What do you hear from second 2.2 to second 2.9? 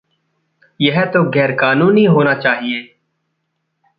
चाहिए।